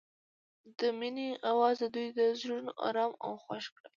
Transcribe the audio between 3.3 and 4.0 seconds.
خوښ کړل.